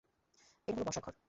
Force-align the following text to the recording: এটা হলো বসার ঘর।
এটা 0.67 0.75
হলো 0.75 0.85
বসার 0.87 1.03
ঘর। 1.05 1.13